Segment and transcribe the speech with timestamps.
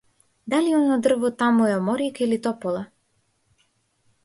[0.53, 2.83] Дали она дрво таму е оморика или топола?